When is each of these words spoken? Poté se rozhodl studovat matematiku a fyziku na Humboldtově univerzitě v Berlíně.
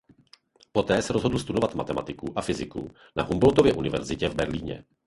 Poté 0.71 1.01
se 1.01 1.13
rozhodl 1.13 1.39
studovat 1.39 1.75
matematiku 1.75 2.33
a 2.35 2.41
fyziku 2.41 2.91
na 3.15 3.23
Humboldtově 3.23 3.73
univerzitě 3.73 4.29
v 4.29 4.35
Berlíně. 4.35 4.85